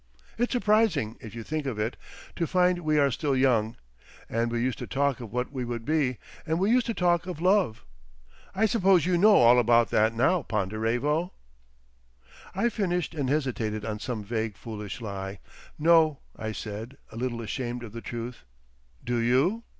It's 0.35 0.51
surprising, 0.51 1.15
if 1.19 1.35
you 1.35 1.43
think 1.43 1.67
of 1.67 1.77
it, 1.77 1.95
to 2.35 2.47
find 2.47 2.79
we 2.79 2.97
are 2.97 3.11
still 3.11 3.35
young. 3.37 3.75
And 4.27 4.51
we 4.51 4.59
used 4.59 4.79
to 4.79 4.87
talk 4.87 5.19
of 5.19 5.31
what 5.31 5.51
we 5.51 5.63
would 5.63 5.85
be, 5.85 6.17
and 6.43 6.57
we 6.59 6.71
used 6.71 6.87
to 6.87 6.95
talk 6.95 7.27
of 7.27 7.39
love! 7.39 7.85
I 8.55 8.65
suppose 8.65 9.05
you 9.05 9.15
know 9.15 9.35
all 9.35 9.59
about 9.59 9.91
that 9.91 10.15
now, 10.15 10.41
Ponderevo?" 10.41 11.33
I 12.55 12.69
finished 12.69 13.13
and 13.13 13.29
hesitated 13.29 13.85
on 13.85 13.99
some 13.99 14.23
vague 14.23 14.57
foolish 14.57 15.01
lie, 15.01 15.37
"No," 15.77 16.21
I 16.35 16.51
said, 16.51 16.97
a 17.11 17.15
little 17.15 17.39
ashamed 17.39 17.83
of 17.83 17.91
the 17.91 18.01
truth. 18.01 18.43
"Do 19.05 19.17
you? 19.19 19.65